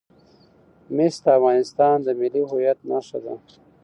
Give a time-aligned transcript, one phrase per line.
[0.95, 3.35] مس د افغانستان د ملي هویت نښه ده.